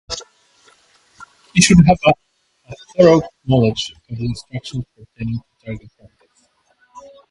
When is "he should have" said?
1.53-1.99